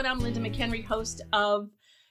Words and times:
everyone. 0.00 0.18
I'm 0.18 0.24
Linda 0.24 0.40
McHenry, 0.40 0.82
host 0.82 1.20
of 1.34 1.68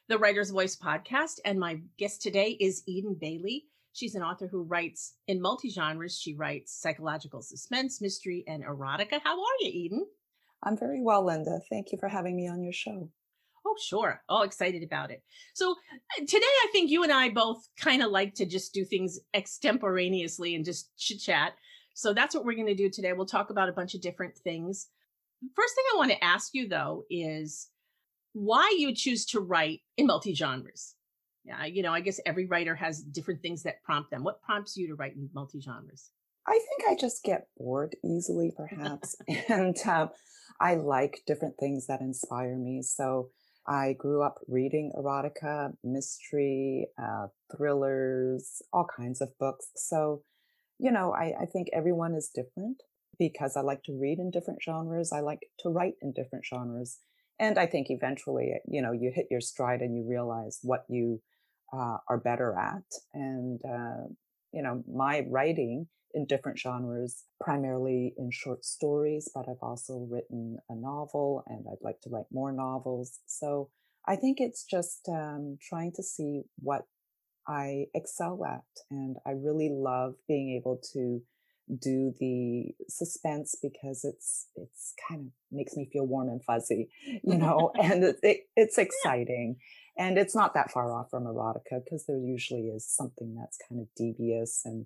the 0.10 0.18
Writer's 0.20 0.52
Voice 0.52 0.76
podcast. 0.76 1.40
And 1.44 1.60
my 1.60 1.80
guest 1.98 2.22
today 2.22 2.56
is 2.60 2.84
Eden 2.86 3.18
Baylee. 3.20 3.64
She's 3.94 4.14
an 4.14 4.22
author 4.22 4.46
who 4.46 4.62
writes 4.62 5.16
in 5.28 5.42
multi 5.42 5.72
genres. 5.72 6.16
She 6.16 6.36
writes 6.36 6.80
psychological 6.80 7.42
suspense, 7.42 8.00
mystery, 8.00 8.44
and 8.48 8.64
erotica. 8.64 9.20
How 9.24 9.40
are 9.40 9.58
you, 9.62 9.72
Eden? 9.74 10.06
I'm 10.62 10.78
very 10.78 11.02
well, 11.02 11.26
Linda. 11.26 11.62
Thank 11.72 11.92
you 11.92 11.98
for 11.98 12.08
having 12.08 12.36
me 12.36 12.48
on 12.48 12.62
your 12.62 12.74
show. 12.74 13.10
Oh, 13.66 13.76
sure. 13.84 14.22
All 14.30 14.44
excited 14.44 14.84
about 14.84 15.10
it. 15.10 15.24
So, 15.56 15.72
uh, 15.72 16.20
today 16.20 16.46
I 16.46 16.68
think 16.72 16.92
you 16.92 17.02
and 17.02 17.12
I 17.12 17.30
both 17.30 17.68
kind 17.80 18.04
of 18.04 18.12
like 18.12 18.36
to 18.36 18.46
just 18.46 18.72
do 18.72 18.86
things 18.86 19.20
extemporaneously 19.34 20.54
and 20.54 20.64
just 20.64 20.96
chit 20.96 21.22
chat. 21.22 21.54
So, 21.96 22.14
that's 22.14 22.36
what 22.36 22.46
we're 22.46 22.54
going 22.54 22.68
to 22.68 22.76
do 22.76 22.92
today. 22.92 23.14
We'll 23.14 23.26
talk 23.26 23.50
about 23.50 23.70
a 23.70 23.74
bunch 23.74 23.96
of 23.96 24.02
different 24.02 24.38
things. 24.38 24.90
First 25.56 25.74
thing 25.74 25.86
I 25.92 25.98
want 25.98 26.12
to 26.12 26.24
ask 26.24 26.54
you, 26.54 26.68
though, 26.68 27.06
is 27.10 27.70
why 28.34 28.76
you 28.78 28.94
choose 28.94 29.26
to 29.28 29.40
write 29.40 29.82
in 29.98 30.08
multi 30.08 30.34
genres. 30.34 30.96
Yeah, 31.46 31.66
you 31.66 31.82
know, 31.82 31.94
I 31.94 32.02
guess 32.02 32.20
every 32.26 32.46
writer 32.46 32.76
has 32.76 33.02
different 33.02 33.42
things 33.42 33.64
that 33.64 33.82
prompt 33.84 34.12
them. 34.12 34.24
What 34.24 34.42
prompts 34.42 34.78
you 34.78 34.88
to 34.88 34.96
write 34.96 35.16
in 35.16 35.30
multi 35.34 35.62
genres? 35.62 36.12
I 36.48 36.54
think 36.54 36.90
I 36.90 37.00
just 37.00 37.24
get 37.24 37.48
bored 37.58 37.96
easily, 38.04 38.52
perhaps. 38.58 39.16
and 39.48 39.76
um, 39.88 40.10
I 40.60 40.76
like 40.76 41.22
different 41.26 41.56
things 41.60 41.88
that 41.88 42.02
inspire 42.02 42.58
me. 42.58 42.82
So 42.82 43.30
I 43.68 43.94
grew 43.94 44.24
up 44.24 44.40
reading 44.48 44.92
erotica, 44.98 45.74
mystery, 45.84 46.88
uh, 47.02 47.28
thrillers, 47.56 48.62
all 48.74 48.88
kinds 48.98 49.22
of 49.22 49.30
books. 49.40 49.68
So, 49.76 50.24
you 50.80 50.92
know, 50.92 51.14
I, 51.14 51.34
I 51.42 51.46
think 51.46 51.68
everyone 51.72 52.16
is 52.16 52.32
different 52.34 52.82
because 53.20 53.56
I 53.56 53.62
like 53.62 53.84
to 53.84 53.98
read 54.00 54.18
in 54.18 54.32
different 54.32 54.60
genres. 54.64 55.12
I 55.14 55.20
like 55.20 55.42
to 55.60 55.70
write 55.70 55.96
in 56.02 56.14
different 56.14 56.46
genres. 56.46 57.00
And 57.40 57.58
I 57.58 57.66
think 57.66 57.88
eventually, 57.90 58.54
you 58.68 58.82
know, 58.82 58.92
you 58.92 59.12
hit 59.14 59.28
your 59.32 59.42
stride 59.42 59.82
and 59.82 59.96
you 59.96 60.06
realize 60.08 60.60
what 60.62 60.84
you 60.90 61.22
uh, 61.74 61.98
are 62.10 62.18
better 62.18 62.58
at. 62.58 62.84
And, 63.14 63.62
uh, 63.66 64.08
you 64.52 64.62
know, 64.62 64.84
my 64.92 65.26
writing 65.30 65.88
in 66.14 66.26
different 66.26 66.58
genres, 66.58 67.24
primarily 67.40 68.14
in 68.18 68.32
short 68.32 68.66
stories, 68.66 69.30
but 69.34 69.48
I've 69.48 69.62
also 69.62 70.08
written 70.10 70.58
a 70.70 70.76
novel 70.76 71.44
and 71.48 71.66
I'd 71.72 71.84
like 71.84 72.02
to 72.02 72.10
write 72.10 72.26
more 72.32 72.52
novels. 72.52 73.20
So 73.28 73.70
I 74.08 74.16
think 74.16 74.40
it's 74.40 74.64
just 74.64 75.08
um, 75.08 75.58
trying 75.62 75.92
to 75.96 76.04
see 76.04 76.42
what 76.58 76.86
I 77.48 77.86
excel 77.94 78.44
at. 78.46 78.64
And 78.90 79.18
I 79.26 79.32
really 79.32 79.70
love 79.72 80.16
being 80.28 80.56
able 80.56 80.82
to 80.94 81.22
do 81.78 82.14
the 82.20 82.74
suspense 82.88 83.56
because 83.62 84.04
it's 84.04 84.48
it's 84.56 84.94
kind 85.08 85.28
of 85.28 85.32
makes 85.52 85.76
me 85.76 85.88
feel 85.92 86.06
warm 86.08 86.28
and 86.28 86.44
fuzzy 86.44 86.90
you 87.24 87.38
know 87.38 87.72
and 87.82 88.04
it, 88.04 88.18
it, 88.24 88.38
it's 88.56 88.78
exciting 88.78 89.56
and 89.98 90.18
it's 90.18 90.34
not 90.34 90.54
that 90.54 90.72
far 90.72 90.92
off 90.94 91.12
from 91.12 91.26
erotica 91.26 91.84
because 91.84 92.06
there 92.08 92.18
usually 92.18 92.70
is 92.70 92.88
something 92.88 93.36
that's 93.36 93.60
kind 93.70 93.82
of 93.82 93.88
devious 93.96 94.62
and 94.66 94.86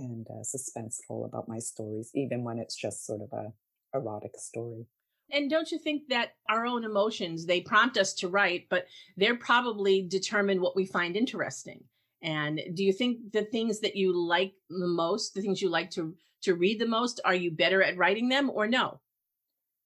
and 0.00 0.26
uh, 0.30 0.42
suspenseful 0.42 1.26
about 1.26 1.48
my 1.48 1.58
stories, 1.58 2.10
even 2.14 2.42
when 2.42 2.58
it's 2.58 2.74
just 2.74 3.06
sort 3.06 3.20
of 3.20 3.32
a 3.32 3.52
erotic 3.94 4.32
story. 4.36 4.86
And 5.32 5.48
don't 5.48 5.70
you 5.70 5.78
think 5.78 6.08
that 6.08 6.30
our 6.48 6.66
own 6.66 6.84
emotions, 6.84 7.46
they 7.46 7.60
prompt 7.60 7.96
us 7.96 8.14
to 8.14 8.28
write, 8.28 8.66
but 8.68 8.86
they're 9.16 9.36
probably 9.36 10.02
determine 10.02 10.60
what 10.60 10.74
we 10.74 10.86
find 10.86 11.16
interesting. 11.16 11.84
And 12.22 12.60
do 12.74 12.84
you 12.84 12.92
think 12.92 13.32
the 13.32 13.44
things 13.44 13.80
that 13.80 13.96
you 13.96 14.16
like 14.16 14.52
the 14.68 14.86
most, 14.86 15.34
the 15.34 15.40
things 15.40 15.62
you 15.62 15.70
like 15.70 15.90
to 15.92 16.14
to 16.42 16.54
read 16.54 16.80
the 16.80 16.86
most, 16.86 17.20
are 17.24 17.34
you 17.34 17.50
better 17.50 17.82
at 17.82 17.98
writing 17.98 18.28
them 18.28 18.50
or 18.50 18.66
no? 18.66 19.00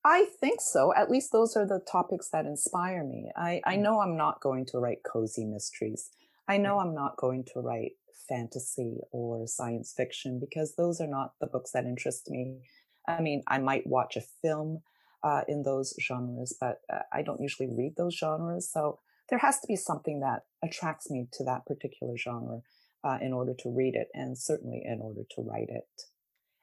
I 0.05 0.27
think 0.41 0.61
so. 0.61 0.93
At 0.95 1.11
least 1.11 1.33
those 1.33 1.57
are 1.57 1.67
the 1.67 1.81
topics 1.91 2.29
that 2.31 2.45
inspire 2.45 3.03
me. 3.03 3.31
I, 3.37 3.61
I 3.65 3.77
mm. 3.77 3.81
know 3.81 4.01
I'm 4.01 4.17
not 4.17 4.41
going 4.41 4.67
to 4.67 4.79
write 4.79 4.99
cozy 5.05 5.47
mysteries. 5.47 6.11
I 6.47 6.59
know 6.59 6.79
I'm 6.79 6.95
not 6.95 7.17
going 7.17 7.45
to 7.55 7.61
write 7.61 7.93
fantasy 8.29 8.99
or 9.13 9.47
science 9.47 9.95
fiction 9.97 10.39
because 10.39 10.75
those 10.77 11.01
are 11.01 11.07
not 11.07 11.33
the 11.41 11.47
books 11.47 11.73
that 11.73 11.87
interest 11.87 12.31
me. 12.31 12.59
I 13.09 13.21
mean, 13.21 13.43
I 13.49 13.59
might 13.59 13.87
watch 13.87 14.17
a 14.17 14.23
film 14.43 14.83
uh, 15.23 15.43
in 15.49 15.63
those 15.63 15.95
genres, 16.01 16.55
but 16.61 16.81
uh, 16.93 17.01
I 17.13 17.23
don't 17.23 17.41
usually 17.41 17.69
read 17.69 17.97
those 17.97 18.15
genres. 18.15 18.71
So 18.71 19.01
there 19.31 19.39
has 19.39 19.59
to 19.61 19.67
be 19.67 19.77
something 19.77 20.21
that 20.21 20.43
attracts 20.65 21.11
me 21.11 21.29
to 21.33 21.45
that 21.45 21.67
particular 21.67 22.17
genre 22.17 22.63
uh, 23.05 23.19
in 23.21 23.33
order 23.33 23.55
to 23.61 23.71
read 23.71 23.95
it, 23.95 24.09
and 24.15 24.37
certainly 24.39 24.83
in 24.85 25.01
order 25.01 25.23
to 25.37 25.43
write 25.43 25.69
it. 25.69 25.85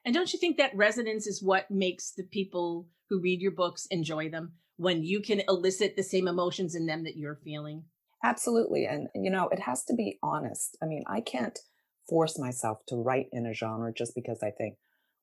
And 0.04 0.14
don't 0.14 0.32
you 0.32 0.38
think 0.38 0.56
that 0.56 0.76
resonance 0.76 1.26
is 1.26 1.42
what 1.42 1.70
makes 1.70 2.12
the 2.12 2.24
people 2.24 2.88
who 3.08 3.20
read 3.20 3.40
your 3.40 3.52
books 3.52 3.86
enjoy 3.86 4.28
them? 4.28 4.54
When 4.76 5.04
you 5.04 5.20
can 5.20 5.42
elicit 5.48 5.94
the 5.96 6.02
same 6.02 6.26
emotions 6.26 6.74
in 6.74 6.86
them 6.86 7.04
that 7.04 7.16
you're 7.16 7.38
feeling? 7.44 7.84
Absolutely. 8.24 8.86
And, 8.86 9.08
you 9.14 9.30
know, 9.30 9.48
it 9.48 9.60
has 9.60 9.84
to 9.84 9.94
be 9.94 10.18
honest. 10.22 10.76
I 10.82 10.86
mean, 10.86 11.04
I 11.06 11.20
can't 11.20 11.58
force 12.08 12.38
myself 12.38 12.78
to 12.88 12.96
write 12.96 13.26
in 13.32 13.46
a 13.46 13.54
genre 13.54 13.92
just 13.92 14.14
because 14.14 14.42
I 14.42 14.50
think, 14.50 14.76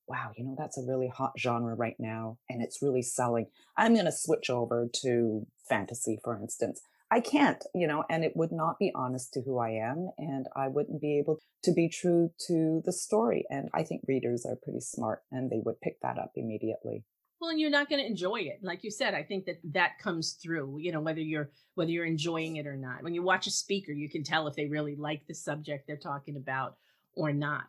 wow, 0.07 0.31
you 0.35 0.43
know, 0.43 0.55
that's 0.57 0.77
a 0.77 0.85
really 0.85 1.07
hot 1.07 1.33
genre 1.37 1.75
right 1.75 1.95
now 1.99 2.37
and 2.49 2.61
it's 2.61 2.81
really 2.81 3.01
selling. 3.01 3.47
I'm 3.77 3.93
going 3.93 4.05
to 4.05 4.11
switch 4.11 4.49
over 4.49 4.89
to 5.01 5.45
fantasy, 5.67 6.19
for 6.23 6.37
instance. 6.37 6.81
I 7.11 7.21
can't, 7.21 7.63
you 7.73 7.87
know, 7.87 8.03
and 8.09 8.23
it 8.23 8.35
would 8.35 8.51
not 8.51 8.77
be 8.77 8.91
honest 8.93 9.33
to 9.33 9.41
who 9.41 9.57
I 9.57 9.71
am. 9.71 10.11
And 10.17 10.47
I 10.55 10.67
wouldn't 10.67 11.01
be 11.01 11.17
able 11.17 11.39
to 11.63 11.73
be 11.73 11.89
true 11.89 12.31
to 12.47 12.81
the 12.85 12.93
story. 12.93 13.45
And 13.49 13.69
I 13.73 13.83
think 13.83 14.03
readers 14.07 14.45
are 14.45 14.55
pretty 14.55 14.81
smart 14.81 15.23
and 15.31 15.49
they 15.49 15.61
would 15.63 15.81
pick 15.81 15.99
that 16.01 16.19
up 16.19 16.31
immediately 16.35 17.03
well 17.39 17.49
and 17.49 17.59
you're 17.59 17.69
not 17.69 17.89
going 17.89 18.01
to 18.01 18.07
enjoy 18.07 18.39
it 18.39 18.59
like 18.61 18.83
you 18.83 18.91
said 18.91 19.13
i 19.13 19.23
think 19.23 19.45
that 19.45 19.59
that 19.63 19.97
comes 19.99 20.37
through 20.41 20.77
you 20.79 20.91
know 20.91 20.99
whether 21.01 21.21
you're 21.21 21.49
whether 21.75 21.91
you're 21.91 22.05
enjoying 22.05 22.57
it 22.57 22.67
or 22.67 22.75
not 22.75 23.03
when 23.03 23.13
you 23.13 23.23
watch 23.23 23.47
a 23.47 23.51
speaker 23.51 23.91
you 23.91 24.09
can 24.09 24.23
tell 24.23 24.47
if 24.47 24.55
they 24.55 24.65
really 24.65 24.95
like 24.95 25.25
the 25.27 25.33
subject 25.33 25.85
they're 25.87 25.97
talking 25.97 26.35
about 26.35 26.75
or 27.15 27.31
not 27.31 27.67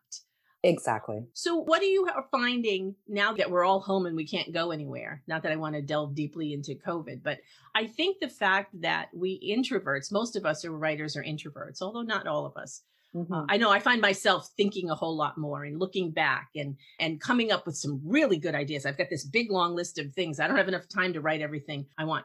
exactly 0.62 1.24
so 1.32 1.56
what 1.56 1.80
are 1.80 1.86
you 1.86 2.06
finding 2.30 2.94
now 3.08 3.32
that 3.32 3.50
we're 3.50 3.64
all 3.64 3.80
home 3.80 4.06
and 4.06 4.14
we 4.14 4.26
can't 4.26 4.52
go 4.52 4.70
anywhere 4.70 5.22
not 5.26 5.42
that 5.42 5.52
i 5.52 5.56
want 5.56 5.74
to 5.74 5.80
delve 5.80 6.14
deeply 6.14 6.52
into 6.52 6.74
covid 6.74 7.22
but 7.22 7.38
i 7.74 7.86
think 7.86 8.18
the 8.20 8.28
fact 8.28 8.68
that 8.80 9.08
we 9.14 9.40
introverts 9.40 10.12
most 10.12 10.36
of 10.36 10.44
us 10.44 10.64
are 10.64 10.72
writers 10.72 11.16
are 11.16 11.24
introverts 11.24 11.80
although 11.80 12.02
not 12.02 12.26
all 12.26 12.44
of 12.44 12.56
us 12.56 12.82
uh, 13.14 13.18
mm-hmm. 13.18 13.32
Uh, 13.32 13.46
I 13.48 13.56
know 13.56 13.70
I 13.70 13.80
find 13.80 14.00
myself 14.00 14.50
thinking 14.56 14.90
a 14.90 14.94
whole 14.94 15.16
lot 15.16 15.38
more 15.38 15.64
and 15.64 15.78
looking 15.78 16.10
back 16.10 16.50
and 16.54 16.76
and 16.98 17.20
coming 17.20 17.52
up 17.52 17.66
with 17.66 17.76
some 17.76 18.00
really 18.04 18.38
good 18.38 18.54
ideas. 18.54 18.86
I've 18.86 18.98
got 18.98 19.10
this 19.10 19.24
big 19.24 19.50
long 19.50 19.74
list 19.74 19.98
of 19.98 20.12
things. 20.12 20.40
I 20.40 20.46
don't 20.46 20.56
have 20.56 20.68
enough 20.68 20.88
time 20.88 21.12
to 21.14 21.20
write 21.20 21.40
everything 21.40 21.86
I 21.98 22.04
want. 22.04 22.24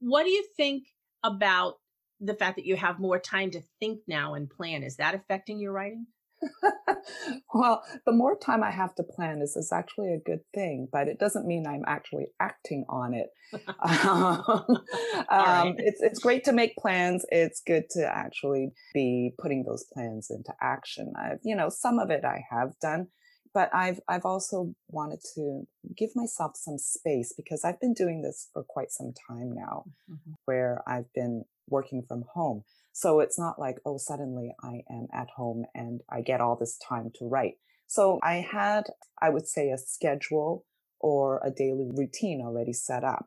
What 0.00 0.24
do 0.24 0.30
you 0.30 0.44
think 0.56 0.88
about 1.22 1.74
the 2.20 2.34
fact 2.34 2.56
that 2.56 2.66
you 2.66 2.76
have 2.76 2.98
more 2.98 3.18
time 3.18 3.50
to 3.52 3.62
think 3.80 4.00
now 4.06 4.34
and 4.34 4.50
plan? 4.50 4.82
Is 4.82 4.96
that 4.96 5.14
affecting 5.14 5.58
your 5.58 5.72
writing? 5.72 6.06
well, 7.54 7.82
the 8.06 8.12
more 8.12 8.36
time 8.36 8.62
I 8.62 8.70
have 8.70 8.94
to 8.96 9.02
plan 9.02 9.40
is, 9.42 9.56
is 9.56 9.72
actually 9.72 10.12
a 10.12 10.18
good 10.18 10.40
thing, 10.54 10.88
but 10.90 11.08
it 11.08 11.18
doesn't 11.18 11.46
mean 11.46 11.66
I'm 11.66 11.84
actually 11.86 12.26
acting 12.40 12.84
on 12.88 13.14
it. 13.14 13.28
um, 13.80 14.42
um, 15.28 15.74
it's, 15.78 16.02
it's 16.02 16.18
great 16.18 16.44
to 16.44 16.52
make 16.52 16.76
plans. 16.76 17.24
It's 17.30 17.62
good 17.66 17.88
to 17.90 18.06
actually 18.06 18.70
be 18.92 19.32
putting 19.38 19.64
those 19.64 19.84
plans 19.92 20.28
into 20.30 20.52
action. 20.60 21.12
I've, 21.18 21.38
you 21.42 21.56
know, 21.56 21.68
some 21.68 21.98
of 21.98 22.10
it 22.10 22.24
I 22.24 22.44
have 22.50 22.72
done, 22.80 23.08
but 23.52 23.70
I've, 23.72 24.00
I've 24.08 24.24
also 24.24 24.74
wanted 24.88 25.20
to 25.36 25.64
give 25.96 26.10
myself 26.14 26.52
some 26.56 26.78
space 26.78 27.32
because 27.36 27.64
I've 27.64 27.80
been 27.80 27.94
doing 27.94 28.22
this 28.22 28.48
for 28.52 28.64
quite 28.64 28.90
some 28.90 29.12
time 29.28 29.52
now 29.54 29.84
mm-hmm. 30.10 30.32
where 30.44 30.82
I've 30.86 31.12
been 31.14 31.44
working 31.68 32.02
from 32.06 32.24
home. 32.34 32.64
So 32.96 33.18
it's 33.18 33.36
not 33.36 33.58
like, 33.58 33.78
oh, 33.84 33.98
suddenly 33.98 34.54
I 34.62 34.82
am 34.88 35.08
at 35.12 35.28
home 35.36 35.64
and 35.74 36.00
I 36.08 36.20
get 36.20 36.40
all 36.40 36.56
this 36.56 36.78
time 36.78 37.10
to 37.16 37.26
write. 37.26 37.54
So 37.88 38.20
I 38.22 38.34
had, 38.36 38.84
I 39.20 39.30
would 39.30 39.48
say, 39.48 39.70
a 39.70 39.78
schedule 39.78 40.64
or 41.00 41.40
a 41.44 41.50
daily 41.50 41.90
routine 41.92 42.40
already 42.40 42.72
set 42.72 43.02
up. 43.02 43.26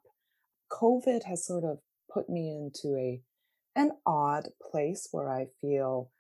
COVID 0.72 1.26
has 1.26 1.46
sort 1.46 1.66
of 1.66 1.80
put 2.12 2.30
me 2.30 2.50
into 2.56 2.96
a, 2.96 3.22
an 3.76 3.92
odd 4.06 4.48
place 4.72 5.10
where 5.12 5.30
I 5.30 5.48
feel 5.60 6.12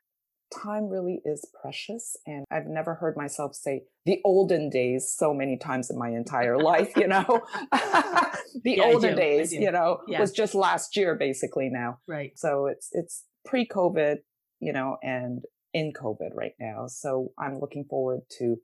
time 0.54 0.90
really 0.90 1.22
is 1.24 1.50
precious. 1.62 2.18
And 2.26 2.44
I've 2.52 2.68
never 2.68 2.96
heard 2.96 3.16
myself 3.16 3.56
say 3.56 3.84
the 4.06 4.20
olden 4.26 4.70
days 4.70 5.14
so 5.18 5.34
many 5.34 5.58
times 5.58 5.90
in 5.90 5.98
my 5.98 6.10
entire 6.10 6.60
life, 6.60 6.92
you 6.98 7.08
know? 7.08 7.24
the 7.72 8.76
yeah, 8.78 8.84
olden 8.84 9.16
days, 9.16 9.54
you 9.54 9.72
know, 9.72 10.02
yeah. 10.06 10.20
was 10.20 10.34
just 10.34 10.54
last 10.54 10.98
year 10.98 11.16
basically 11.16 11.70
now. 11.72 12.00
Right. 12.08 12.38
So 12.38 12.68
it's, 12.68 12.90
it's 12.92 13.24
pre-COVID, 13.48 14.18
you 14.60 14.74
know, 14.74 14.98
and 15.02 15.44
in 15.74 15.94
COVID 15.94 16.34
right 16.34 16.56
now. 16.60 16.88
So 16.88 17.32
I'm 17.40 17.60
looking 17.60 17.86
forward 17.86 18.22
to 18.40 18.58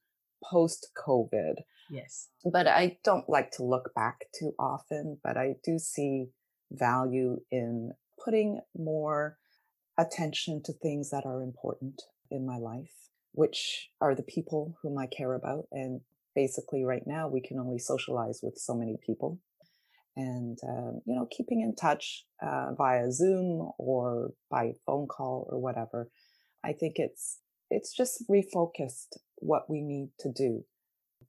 post 0.44 0.89
COVID. 1.07 1.56
Yes. 1.89 2.30
But 2.44 2.68
I 2.68 2.97
don't 3.03 3.30
like 3.30 3.51
to 3.51 3.63
look 3.63 3.91
back 3.95 4.25
too 4.38 4.53
often, 4.59 5.19
but 5.24 5.38
I 5.38 5.56
do 5.63 5.80
see 5.80 6.27
value 6.71 7.39
in 7.51 7.91
putting 8.24 8.62
more 8.75 9.38
attention 9.97 10.62
to 10.63 10.74
things 10.74 11.12
that 11.12 11.25
are 11.25 11.41
important 11.41 12.01
in 12.31 12.45
my 12.45 12.57
life, 12.57 13.09
which 13.33 13.89
are 14.01 14.15
the 14.15 14.24
people 14.24 14.75
whom 14.81 14.97
I 14.97 15.07
care 15.07 15.33
about. 15.33 15.65
And 15.71 16.01
basically, 16.36 16.83
right 16.83 17.06
now, 17.06 17.27
we 17.27 17.41
can 17.41 17.59
only 17.59 17.79
socialize 17.79 18.39
with 18.41 18.57
so 18.57 18.74
many 18.74 18.97
people. 19.06 19.39
And 20.15 20.57
um, 20.68 21.01
you 21.06 21.15
know 21.15 21.27
keeping 21.36 21.62
in 21.62 21.75
touch 21.75 22.25
uh, 22.42 22.74
via 22.77 23.12
zoom 23.12 23.71
or 23.77 24.31
by 24.50 24.71
phone 24.86 25.07
call 25.07 25.48
or 25.51 25.60
whatever 25.60 26.10
i 26.63 26.71
think 26.71 26.94
it's 26.98 27.39
it's 27.69 27.95
just 27.95 28.24
refocused 28.30 29.18
what 29.38 29.69
we 29.69 29.81
need 29.81 30.10
to 30.19 30.31
do 30.31 30.63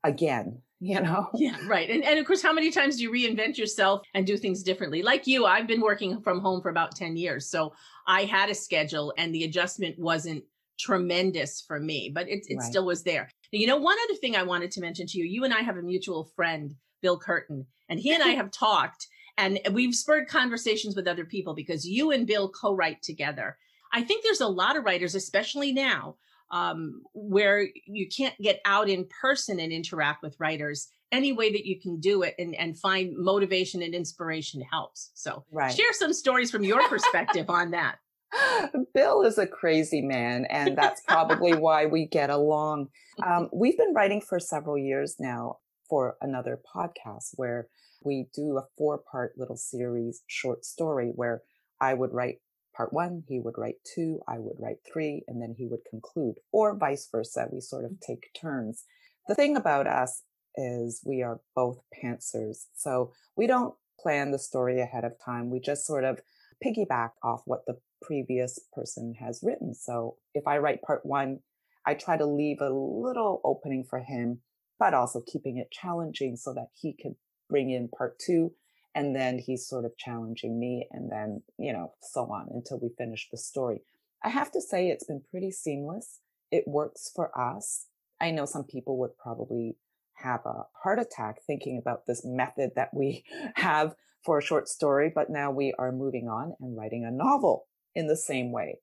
again 0.02 0.60
you 0.80 1.00
know? 1.00 1.30
Yeah 1.34 1.56
right 1.66 1.88
and, 1.88 2.04
and 2.04 2.18
of 2.18 2.26
course 2.26 2.42
how 2.42 2.52
many 2.52 2.70
times 2.70 2.96
do 2.96 3.04
you 3.04 3.10
reinvent 3.10 3.56
yourself 3.56 4.02
and 4.12 4.26
do 4.26 4.36
things 4.36 4.62
differently? 4.62 5.02
Like 5.02 5.26
you 5.26 5.46
i've 5.46 5.66
been 5.66 5.80
working 5.80 6.20
from 6.20 6.40
home 6.40 6.60
for 6.60 6.68
about 6.68 6.94
10 6.94 7.16
years 7.16 7.48
so 7.48 7.72
i 8.06 8.24
had 8.24 8.50
a 8.50 8.54
schedule 8.54 9.14
and 9.16 9.34
the 9.34 9.44
adjustment 9.44 9.98
wasn't 9.98 10.44
tremendous 10.78 11.62
for 11.66 11.80
me 11.80 12.10
but 12.14 12.28
it, 12.28 12.44
it 12.48 12.56
right. 12.56 12.68
still 12.68 12.84
was 12.84 13.02
there. 13.02 13.30
You 13.52 13.66
know 13.66 13.76
one 13.76 13.96
other 14.04 14.18
thing 14.18 14.36
i 14.36 14.42
wanted 14.42 14.72
to 14.72 14.80
mention 14.80 15.06
to 15.06 15.18
you 15.18 15.24
you 15.24 15.44
and 15.44 15.54
i 15.54 15.60
have 15.60 15.76
a 15.76 15.82
mutual 15.82 16.24
friend 16.36 16.74
bill 17.04 17.18
curtin 17.18 17.66
and 17.88 18.00
he 18.00 18.12
and 18.12 18.22
i 18.22 18.30
have 18.30 18.50
talked 18.50 19.06
and 19.36 19.58
we've 19.72 19.94
spurred 19.94 20.28
conversations 20.28 20.94
with 20.94 21.08
other 21.08 21.24
people 21.24 21.54
because 21.54 21.86
you 21.86 22.10
and 22.10 22.26
bill 22.26 22.48
co-write 22.48 23.02
together. 23.02 23.56
I 23.92 24.02
think 24.02 24.24
there's 24.24 24.40
a 24.40 24.48
lot 24.48 24.76
of 24.76 24.84
writers 24.84 25.14
especially 25.14 25.72
now 25.72 26.16
um, 26.50 27.02
where 27.14 27.66
you 27.86 28.08
can't 28.08 28.36
get 28.38 28.60
out 28.64 28.88
in 28.88 29.06
person 29.20 29.60
and 29.60 29.72
interact 29.72 30.22
with 30.22 30.38
writers. 30.38 30.88
Any 31.12 31.32
way 31.32 31.52
that 31.52 31.64
you 31.64 31.80
can 31.80 32.00
do 32.00 32.22
it 32.22 32.34
and, 32.38 32.54
and 32.56 32.78
find 32.78 33.16
motivation 33.16 33.82
and 33.82 33.94
inspiration 33.94 34.62
helps. 34.62 35.10
So 35.14 35.44
right. 35.52 35.72
share 35.72 35.92
some 35.92 36.12
stories 36.12 36.50
from 36.50 36.64
your 36.64 36.88
perspective 36.88 37.48
on 37.48 37.70
that. 37.70 37.98
Bill 38.94 39.22
is 39.22 39.38
a 39.38 39.46
crazy 39.46 40.00
man 40.02 40.44
and 40.46 40.76
that's 40.76 41.02
probably 41.02 41.54
why 41.54 41.86
we 41.86 42.06
get 42.06 42.30
along. 42.30 42.88
Um, 43.24 43.48
we've 43.52 43.78
been 43.78 43.94
writing 43.94 44.20
for 44.20 44.40
several 44.40 44.76
years 44.76 45.14
now 45.20 45.58
for 45.88 46.16
another 46.20 46.60
podcast 46.74 47.30
where 47.36 47.68
we 48.02 48.26
do 48.34 48.58
a 48.58 48.66
four 48.76 48.98
part 48.98 49.32
little 49.36 49.56
series 49.56 50.22
short 50.26 50.64
story 50.64 51.12
where 51.14 51.42
i 51.80 51.94
would 51.94 52.12
write 52.12 52.38
part 52.74 52.92
one, 52.92 53.22
he 53.28 53.40
would 53.40 53.56
write 53.56 53.76
two, 53.94 54.20
I 54.26 54.38
would 54.38 54.56
write 54.58 54.78
three, 54.90 55.22
and 55.28 55.40
then 55.40 55.54
he 55.56 55.66
would 55.66 55.84
conclude, 55.88 56.36
or 56.52 56.76
vice 56.76 57.08
versa. 57.10 57.48
We 57.50 57.60
sort 57.60 57.84
of 57.84 57.92
mm. 57.92 58.00
take 58.00 58.30
turns. 58.34 58.84
The 59.28 59.34
thing 59.34 59.56
about 59.56 59.86
us 59.86 60.22
is 60.56 61.00
we 61.04 61.22
are 61.22 61.40
both 61.54 61.78
pantsers. 62.02 62.66
So 62.74 63.12
we 63.36 63.46
don't 63.46 63.74
plan 64.00 64.30
the 64.30 64.38
story 64.38 64.80
ahead 64.80 65.04
of 65.04 65.12
time. 65.24 65.50
We 65.50 65.60
just 65.60 65.86
sort 65.86 66.04
of 66.04 66.20
piggyback 66.64 67.10
off 67.22 67.42
what 67.46 67.64
the 67.66 67.78
previous 68.02 68.58
person 68.72 69.14
has 69.18 69.40
written. 69.42 69.74
So 69.74 70.16
if 70.34 70.46
I 70.46 70.58
write 70.58 70.82
part 70.82 71.04
one, 71.04 71.40
I 71.86 71.94
try 71.94 72.16
to 72.16 72.26
leave 72.26 72.60
a 72.60 72.70
little 72.70 73.40
opening 73.44 73.84
for 73.88 73.98
him, 73.98 74.40
but 74.78 74.94
also 74.94 75.20
keeping 75.26 75.58
it 75.58 75.70
challenging 75.70 76.36
so 76.36 76.52
that 76.54 76.68
he 76.72 76.92
could 76.92 77.14
bring 77.48 77.70
in 77.70 77.88
part 77.88 78.18
two 78.18 78.52
and 78.94 79.14
then 79.14 79.38
he's 79.38 79.66
sort 79.66 79.84
of 79.84 79.96
challenging 79.96 80.58
me 80.58 80.86
and 80.92 81.10
then 81.10 81.42
you 81.58 81.72
know 81.72 81.92
so 82.00 82.22
on 82.22 82.48
until 82.52 82.78
we 82.80 82.90
finish 82.96 83.28
the 83.30 83.38
story. 83.38 83.82
I 84.22 84.28
have 84.30 84.50
to 84.52 84.60
say 84.60 84.88
it's 84.88 85.04
been 85.04 85.22
pretty 85.30 85.50
seamless. 85.50 86.20
It 86.50 86.64
works 86.66 87.10
for 87.14 87.36
us. 87.38 87.86
I 88.20 88.30
know 88.30 88.46
some 88.46 88.64
people 88.64 88.96
would 88.98 89.18
probably 89.18 89.76
have 90.14 90.40
a 90.46 90.64
heart 90.82 90.98
attack 90.98 91.42
thinking 91.46 91.76
about 91.76 92.06
this 92.06 92.24
method 92.24 92.70
that 92.76 92.94
we 92.94 93.24
have 93.56 93.94
for 94.24 94.38
a 94.38 94.42
short 94.42 94.68
story 94.68 95.12
but 95.14 95.28
now 95.28 95.50
we 95.50 95.74
are 95.78 95.92
moving 95.92 96.28
on 96.28 96.54
and 96.60 96.76
writing 96.76 97.04
a 97.04 97.10
novel 97.10 97.66
in 97.94 98.06
the 98.06 98.16
same 98.16 98.52
way. 98.52 98.78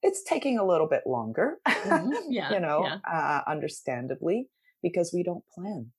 It's 0.00 0.22
taking 0.22 0.58
a 0.58 0.64
little 0.64 0.86
bit 0.88 1.02
longer 1.06 1.58
mm-hmm. 1.66 2.12
yeah, 2.30 2.52
you 2.52 2.60
know 2.60 2.84
yeah. 2.84 2.98
uh, 3.06 3.50
understandably 3.50 4.48
because 4.82 5.12
we 5.12 5.22
don't 5.22 5.44
plan 5.54 5.90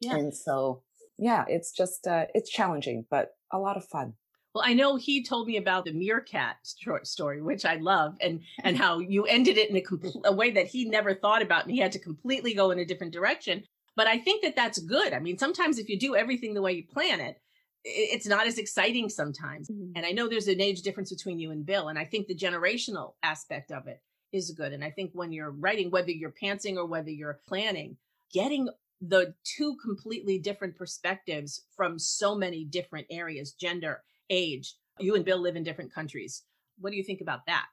yeah. 0.00 0.16
and 0.16 0.34
so 0.34 0.82
yeah, 1.18 1.44
it's 1.48 1.72
just 1.72 2.06
uh, 2.06 2.26
it's 2.34 2.50
challenging, 2.50 3.04
but 3.10 3.30
a 3.52 3.58
lot 3.58 3.76
of 3.76 3.84
fun. 3.84 4.14
Well, 4.54 4.64
I 4.66 4.74
know 4.74 4.96
he 4.96 5.24
told 5.24 5.46
me 5.46 5.56
about 5.56 5.84
the 5.84 5.92
meerkat 5.92 6.56
short 6.78 7.06
story, 7.06 7.40
which 7.40 7.64
I 7.64 7.76
love, 7.76 8.16
and 8.20 8.40
and 8.64 8.76
how 8.84 8.98
you 8.98 9.24
ended 9.24 9.56
it 9.56 9.70
in 9.70 9.76
a, 9.76 9.80
compl- 9.80 10.24
a 10.24 10.32
way 10.32 10.50
that 10.50 10.66
he 10.66 10.84
never 10.84 11.14
thought 11.14 11.42
about, 11.42 11.64
and 11.64 11.72
he 11.72 11.80
had 11.80 11.92
to 11.92 11.98
completely 11.98 12.54
go 12.54 12.70
in 12.70 12.78
a 12.78 12.84
different 12.84 13.12
direction. 13.12 13.62
But 13.94 14.06
I 14.06 14.18
think 14.18 14.42
that 14.42 14.56
that's 14.56 14.78
good. 14.78 15.12
I 15.12 15.18
mean, 15.18 15.38
sometimes 15.38 15.78
if 15.78 15.88
you 15.88 15.98
do 15.98 16.16
everything 16.16 16.54
the 16.54 16.62
way 16.62 16.72
you 16.72 16.86
plan 16.86 17.20
it, 17.20 17.36
it's 17.84 18.26
not 18.26 18.46
as 18.46 18.56
exciting 18.56 19.10
sometimes. 19.10 19.68
Mm-hmm. 19.68 19.92
And 19.96 20.06
I 20.06 20.12
know 20.12 20.28
there's 20.28 20.48
an 20.48 20.62
age 20.62 20.80
difference 20.80 21.10
between 21.10 21.38
you 21.38 21.50
and 21.50 21.66
Bill, 21.66 21.88
and 21.88 21.98
I 21.98 22.06
think 22.06 22.26
the 22.26 22.34
generational 22.34 23.14
aspect 23.22 23.70
of 23.70 23.86
it 23.86 24.00
is 24.32 24.50
good. 24.52 24.72
And 24.72 24.82
I 24.82 24.90
think 24.90 25.10
when 25.12 25.30
you're 25.30 25.50
writing, 25.50 25.90
whether 25.90 26.10
you're 26.10 26.34
pantsing 26.42 26.76
or 26.76 26.86
whether 26.86 27.10
you're 27.10 27.40
planning, 27.46 27.98
getting 28.32 28.68
the 29.00 29.34
two 29.44 29.76
completely 29.84 30.38
different 30.38 30.76
perspectives 30.76 31.64
from 31.76 31.98
so 31.98 32.34
many 32.36 32.64
different 32.64 33.06
areas 33.10 33.52
gender 33.52 34.02
age. 34.30 34.74
You 35.00 35.16
and 35.16 35.24
bill 35.24 35.40
live 35.40 35.56
in 35.56 35.64
different 35.64 35.92
countries. 35.92 36.44
What 36.78 36.90
do 36.90 36.96
you 36.96 37.04
think 37.04 37.20
about 37.20 37.40
that? 37.46 37.66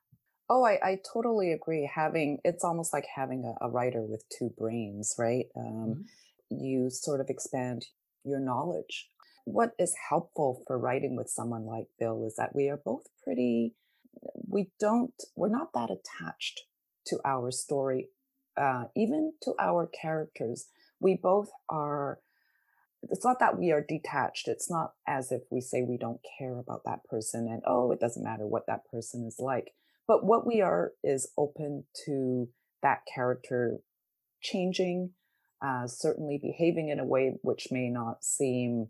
Oh 0.49 0.63
i, 0.63 0.79
I 0.83 0.97
totally 1.13 1.53
agree. 1.53 1.89
Having 1.93 2.39
it's 2.43 2.63
almost 2.63 2.93
like 2.93 3.05
having 3.15 3.45
a, 3.45 3.65
a 3.65 3.69
writer 3.69 4.01
with 4.01 4.23
two 4.37 4.51
brains 4.57 5.13
right? 5.19 5.45
Um, 5.55 6.05
mm-hmm. 6.51 6.63
you 6.63 6.89
sort 6.89 7.21
of 7.21 7.27
expand 7.29 7.85
your 8.23 8.39
knowledge. 8.39 9.09
What 9.45 9.71
is 9.79 9.95
helpful 10.09 10.63
for 10.67 10.77
writing 10.77 11.15
with 11.15 11.29
someone 11.29 11.65
like 11.65 11.85
bill 11.99 12.25
is 12.25 12.35
that 12.37 12.55
we 12.55 12.69
are 12.69 12.81
both 12.83 13.05
pretty 13.23 13.75
we 14.47 14.71
don't 14.79 15.13
we're 15.35 15.49
not 15.49 15.73
that 15.73 15.89
attached 15.91 16.61
to 17.05 17.19
our 17.23 17.51
story 17.51 18.09
uh, 18.59 18.85
even 18.95 19.33
to 19.41 19.53
our 19.59 19.87
characters 19.87 20.67
we 20.99 21.15
both 21.15 21.49
are 21.69 22.19
it's 23.03 23.23
not 23.23 23.39
that 23.39 23.57
we 23.57 23.71
are 23.71 23.85
detached 23.87 24.47
it's 24.47 24.69
not 24.69 24.93
as 25.07 25.31
if 25.31 25.41
we 25.49 25.61
say 25.61 25.81
we 25.81 25.97
don't 25.97 26.19
care 26.37 26.59
about 26.59 26.81
that 26.85 27.03
person 27.05 27.47
and 27.47 27.61
oh 27.65 27.91
it 27.91 27.99
doesn't 27.99 28.23
matter 28.23 28.45
what 28.45 28.67
that 28.67 28.81
person 28.91 29.25
is 29.25 29.37
like 29.39 29.71
but 30.07 30.25
what 30.25 30.45
we 30.45 30.59
are 30.61 30.91
is 31.03 31.31
open 31.37 31.85
to 32.05 32.49
that 32.81 33.01
character 33.13 33.79
changing 34.41 35.11
uh, 35.61 35.85
certainly 35.87 36.39
behaving 36.41 36.89
in 36.89 36.99
a 36.99 37.05
way 37.05 37.33
which 37.41 37.67
may 37.69 37.89
not 37.89 38.23
seem 38.23 38.87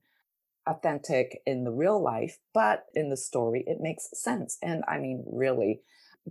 authentic 0.67 1.41
in 1.45 1.63
the 1.63 1.71
real 1.71 2.01
life 2.01 2.37
but 2.53 2.85
in 2.93 3.09
the 3.09 3.17
story 3.17 3.63
it 3.67 3.77
makes 3.79 4.09
sense. 4.13 4.57
And 4.61 4.83
i 4.87 4.97
mean 4.97 5.23
really 5.31 5.81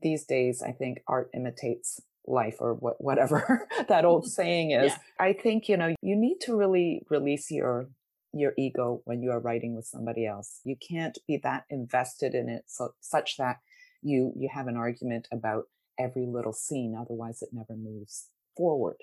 these 0.00 0.24
days 0.24 0.62
i 0.62 0.72
think 0.72 0.98
art 1.08 1.30
imitates 1.34 2.00
life 2.28 2.56
or 2.60 2.74
what, 2.74 3.00
whatever 3.00 3.66
that 3.88 4.04
old 4.04 4.22
mm-hmm. 4.22 4.30
saying 4.30 4.70
is. 4.72 4.92
Yeah. 4.92 4.98
I 5.18 5.32
think, 5.32 5.68
you 5.68 5.76
know, 5.76 5.94
you 6.02 6.16
need 6.16 6.40
to 6.42 6.56
really 6.56 7.02
release 7.10 7.50
your 7.50 7.88
your 8.34 8.52
ego 8.58 9.00
when 9.04 9.22
you 9.22 9.30
are 9.30 9.40
writing 9.40 9.74
with 9.74 9.86
somebody 9.86 10.26
else. 10.26 10.60
You 10.64 10.76
can't 10.76 11.16
be 11.26 11.38
that 11.42 11.64
invested 11.70 12.34
in 12.34 12.48
it 12.48 12.64
so, 12.66 12.94
such 13.00 13.36
that 13.38 13.56
you 14.02 14.32
you 14.36 14.48
have 14.52 14.66
an 14.66 14.76
argument 14.76 15.28
about 15.32 15.64
every 15.98 16.26
little 16.26 16.52
scene 16.52 16.94
otherwise 16.98 17.42
it 17.42 17.48
never 17.52 17.74
moves 17.74 18.28
forward. 18.56 18.96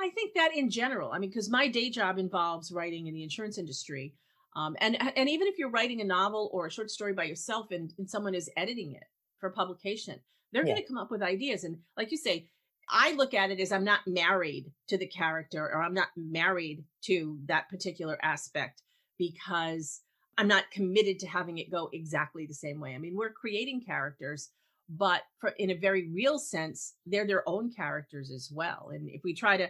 I 0.00 0.10
think 0.10 0.34
that 0.34 0.50
in 0.54 0.70
general, 0.70 1.10
I 1.12 1.18
mean 1.18 1.30
because 1.30 1.50
my 1.50 1.68
day 1.68 1.90
job 1.90 2.18
involves 2.18 2.72
writing 2.72 3.06
in 3.06 3.14
the 3.14 3.22
insurance 3.22 3.58
industry. 3.58 4.14
Um, 4.56 4.76
and 4.80 4.96
and 5.16 5.28
even 5.28 5.46
if 5.48 5.58
you're 5.58 5.70
writing 5.70 6.00
a 6.00 6.04
novel 6.04 6.50
or 6.52 6.66
a 6.66 6.70
short 6.70 6.90
story 6.90 7.12
by 7.12 7.24
yourself 7.24 7.70
and, 7.70 7.92
and 7.98 8.08
someone 8.08 8.34
is 8.34 8.50
editing 8.56 8.92
it 8.92 9.04
for 9.40 9.50
publication, 9.50 10.20
they're 10.52 10.66
yeah. 10.66 10.74
going 10.74 10.82
to 10.82 10.88
come 10.88 10.98
up 10.98 11.10
with 11.10 11.22
ideas. 11.22 11.64
And 11.64 11.78
like 11.96 12.10
you 12.10 12.16
say, 12.16 12.48
I 12.90 13.12
look 13.12 13.34
at 13.34 13.50
it 13.50 13.60
as 13.60 13.72
I'm 13.72 13.84
not 13.84 14.00
married 14.06 14.72
to 14.88 14.98
the 14.98 15.06
character 15.06 15.64
or 15.64 15.82
I'm 15.82 15.94
not 15.94 16.08
married 16.16 16.84
to 17.04 17.38
that 17.46 17.68
particular 17.68 18.18
aspect 18.22 18.82
because 19.18 20.00
I'm 20.38 20.48
not 20.48 20.70
committed 20.70 21.18
to 21.20 21.26
having 21.26 21.58
it 21.58 21.70
go 21.70 21.90
exactly 21.92 22.46
the 22.46 22.54
same 22.54 22.80
way. 22.80 22.94
I 22.94 22.98
mean, 22.98 23.16
we're 23.16 23.32
creating 23.32 23.82
characters, 23.84 24.50
but 24.88 25.22
for, 25.40 25.50
in 25.58 25.70
a 25.70 25.76
very 25.76 26.08
real 26.10 26.38
sense, 26.38 26.94
they're 27.06 27.26
their 27.26 27.46
own 27.48 27.72
characters 27.72 28.30
as 28.30 28.50
well. 28.52 28.90
And 28.92 29.10
if 29.10 29.22
we 29.24 29.34
try 29.34 29.56
to 29.56 29.68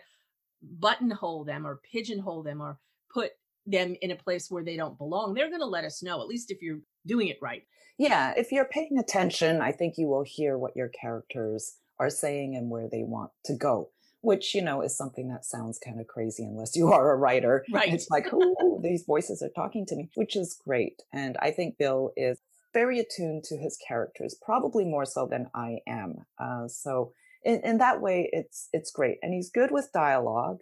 buttonhole 0.62 1.44
them 1.44 1.66
or 1.66 1.80
pigeonhole 1.90 2.42
them 2.42 2.60
or 2.60 2.78
put 3.12 3.30
them 3.66 3.96
in 4.02 4.10
a 4.10 4.16
place 4.16 4.50
where 4.50 4.64
they 4.64 4.76
don't 4.76 4.98
belong, 4.98 5.34
they're 5.34 5.48
going 5.48 5.60
to 5.60 5.66
let 5.66 5.84
us 5.84 6.02
know, 6.02 6.20
at 6.20 6.28
least 6.28 6.50
if 6.50 6.60
you're 6.60 6.80
doing 7.06 7.28
it 7.28 7.38
right. 7.40 7.62
Yeah, 7.98 8.34
if 8.36 8.52
you're 8.52 8.64
paying 8.66 8.98
attention, 8.98 9.60
I 9.60 9.72
think 9.72 9.94
you 9.96 10.06
will 10.06 10.24
hear 10.24 10.56
what 10.56 10.76
your 10.76 10.88
characters 10.88 11.76
are 11.98 12.10
saying 12.10 12.56
and 12.56 12.70
where 12.70 12.88
they 12.90 13.02
want 13.02 13.30
to 13.44 13.54
go 13.54 13.90
which 14.20 14.54
you 14.54 14.62
know 14.62 14.82
is 14.82 14.96
something 14.96 15.28
that 15.28 15.44
sounds 15.44 15.78
kind 15.78 16.00
of 16.00 16.06
crazy 16.06 16.44
unless 16.44 16.76
you 16.76 16.88
are 16.92 17.12
a 17.12 17.16
writer. 17.16 17.64
Right. 17.72 17.92
It's 17.92 18.10
like 18.10 18.26
oh 18.32 18.80
these 18.82 19.04
voices 19.04 19.42
are 19.42 19.50
talking 19.50 19.86
to 19.86 19.96
me 19.96 20.08
which 20.14 20.36
is 20.36 20.60
great 20.64 21.02
and 21.12 21.36
i 21.40 21.50
think 21.50 21.78
bill 21.78 22.12
is 22.16 22.38
very 22.72 23.00
attuned 23.00 23.44
to 23.44 23.56
his 23.56 23.76
characters 23.76 24.36
probably 24.40 24.84
more 24.84 25.04
so 25.04 25.26
than 25.26 25.48
i 25.54 25.78
am 25.86 26.24
uh, 26.38 26.68
so 26.68 27.12
in, 27.44 27.60
in 27.62 27.78
that 27.78 28.00
way 28.00 28.28
it's 28.32 28.68
it's 28.72 28.90
great 28.90 29.18
and 29.22 29.32
he's 29.32 29.50
good 29.50 29.70
with 29.70 29.92
dialogue. 29.92 30.60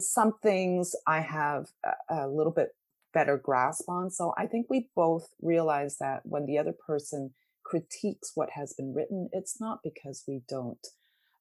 Some 0.00 0.32
things 0.42 0.94
i 1.06 1.20
have 1.20 1.66
a, 1.84 2.26
a 2.26 2.28
little 2.28 2.52
bit 2.52 2.70
better 3.12 3.36
grasp 3.36 3.88
on 3.88 4.10
so 4.10 4.34
i 4.36 4.46
think 4.46 4.66
we 4.68 4.88
both 4.96 5.28
realize 5.40 5.98
that 5.98 6.22
when 6.24 6.46
the 6.46 6.58
other 6.58 6.74
person 6.86 7.30
critiques 7.64 8.32
what 8.34 8.50
has 8.50 8.74
been 8.78 8.94
written, 8.94 9.28
it's 9.32 9.60
not 9.60 9.78
because 9.82 10.24
we 10.28 10.42
don't 10.48 10.86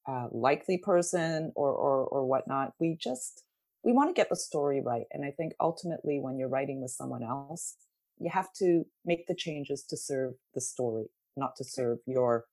uh, 0.08 0.28
like 0.32 0.66
the 0.66 0.80
person 0.80 1.52
or, 1.56 1.72
or 1.72 2.06
or 2.06 2.26
whatnot. 2.26 2.74
We 2.80 2.98
just 3.00 3.44
we 3.84 3.92
want 3.94 4.10
to 4.10 4.20
get 4.20 4.30
the 4.30 4.36
story 4.36 4.82
right. 4.82 5.06
And 5.12 5.26
I 5.26 5.32
think 5.32 5.54
ultimately, 5.60 6.20
when 6.20 6.38
you're 6.38 6.50
writing 6.56 6.82
with 6.82 6.92
someone 6.92 7.24
else, 7.24 7.76
You 8.20 8.30
have 8.30 8.52
to 8.60 8.86
make 9.06 9.28
the 9.28 9.36
changes 9.36 9.84
to 9.90 9.98
serve 9.98 10.34
the 10.54 10.62
story, 10.62 11.06
not 11.36 11.56
to 11.58 11.64
serve 11.64 12.00
your, 12.06 12.46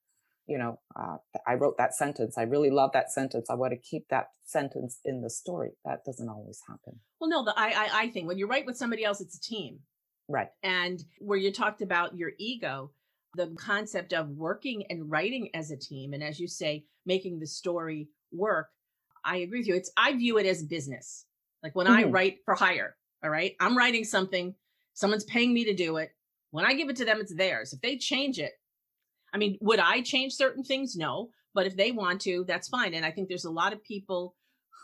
you 0.46 0.58
know, 0.58 0.80
uh, 0.96 1.16
I 1.46 1.54
wrote 1.54 1.76
that 1.78 1.94
sentence. 1.94 2.38
I 2.38 2.42
really 2.42 2.70
love 2.70 2.90
that 2.92 3.12
sentence. 3.12 3.48
I 3.50 3.54
want 3.54 3.72
to 3.72 3.78
keep 3.78 4.08
that 4.08 4.28
sentence 4.44 4.98
in 5.04 5.20
the 5.20 5.30
story. 5.30 5.70
That 5.84 6.04
doesn't 6.04 6.28
always 6.28 6.60
happen. 6.66 7.00
Well, 7.20 7.30
no, 7.30 7.44
the 7.44 7.54
I, 7.56 7.68
I, 7.68 7.88
I 7.92 8.10
thing, 8.10 8.26
when 8.26 8.38
you 8.38 8.46
write 8.46 8.66
with 8.66 8.76
somebody 8.76 9.04
else, 9.04 9.20
it's 9.20 9.36
a 9.36 9.40
team. 9.40 9.80
Right. 10.28 10.48
And 10.62 11.04
where 11.18 11.38
you 11.38 11.52
talked 11.52 11.82
about 11.82 12.16
your 12.16 12.32
ego, 12.38 12.90
the 13.34 13.54
concept 13.58 14.12
of 14.12 14.28
working 14.30 14.84
and 14.90 15.10
writing 15.10 15.50
as 15.54 15.70
a 15.70 15.76
team, 15.76 16.12
and 16.12 16.22
as 16.22 16.40
you 16.40 16.48
say, 16.48 16.84
making 17.06 17.38
the 17.38 17.46
story 17.46 18.08
work, 18.32 18.68
I 19.24 19.38
agree 19.38 19.60
with 19.60 19.68
you. 19.68 19.74
It's 19.74 19.92
I 19.96 20.12
view 20.16 20.38
it 20.38 20.46
as 20.46 20.62
business. 20.62 21.26
Like 21.62 21.76
when 21.76 21.86
mm-hmm. 21.86 22.08
I 22.08 22.10
write 22.10 22.38
for 22.44 22.54
hire, 22.54 22.96
all 23.22 23.30
right, 23.30 23.54
I'm 23.60 23.76
writing 23.76 24.04
something, 24.04 24.54
someone's 24.94 25.24
paying 25.24 25.52
me 25.52 25.64
to 25.64 25.74
do 25.74 25.98
it. 25.98 26.10
When 26.50 26.64
I 26.64 26.74
give 26.74 26.88
it 26.88 26.96
to 26.96 27.04
them, 27.04 27.20
it's 27.20 27.34
theirs. 27.34 27.72
If 27.72 27.80
they 27.80 27.96
change 27.96 28.38
it, 28.38 28.52
I 29.32 29.38
mean, 29.38 29.58
would 29.60 29.78
I 29.78 30.00
change 30.00 30.32
certain 30.32 30.64
things? 30.64 30.96
No. 30.96 31.30
But 31.54 31.66
if 31.66 31.76
they 31.76 31.92
want 31.92 32.20
to, 32.22 32.44
that's 32.46 32.68
fine. 32.68 32.94
And 32.94 33.04
I 33.04 33.10
think 33.10 33.28
there's 33.28 33.44
a 33.44 33.50
lot 33.50 33.72
of 33.72 33.82
people 33.84 34.34